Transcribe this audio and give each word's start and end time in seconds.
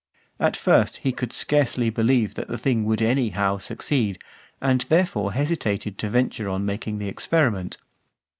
At 0.39 0.57
first 0.57 0.97
he 1.05 1.11
could 1.11 1.31
scarcely 1.31 1.91
believe 1.91 2.33
that 2.33 2.47
the 2.47 2.57
thing 2.57 2.85
would 2.85 3.03
any 3.03 3.29
how 3.29 3.59
succeed, 3.59 4.17
and 4.59 4.81
therefore 4.89 5.33
hesitated 5.33 5.99
to 5.99 6.09
venture 6.09 6.49
on 6.49 6.65
making 6.65 6.97
the 6.97 7.07
experiment. 7.07 7.77